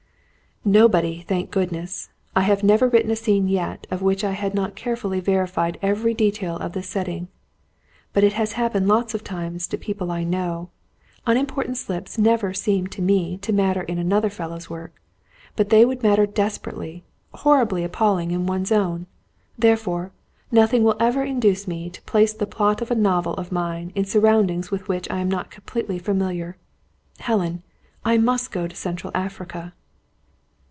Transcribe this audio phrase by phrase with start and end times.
[0.63, 2.09] "Nobody, thank goodness!
[2.35, 6.13] I have never written a scene yet, of which I had not carefully verified every
[6.13, 7.29] detail of the setting.
[8.13, 10.69] But it has happened lots of times to people I know.
[11.25, 15.01] Unimportant slips never seem to me to matter in another fellow's work,
[15.55, 19.07] but they would matter desperately, horribly, appallingly in one's own.
[19.57, 20.11] Therefore,
[20.51, 24.05] nothing will ever induce me to place the plot of a novel of mine, in
[24.05, 26.55] surroundings with which I am not completely familiar.
[27.17, 27.63] Helen
[28.05, 29.73] I must go to Central Africa."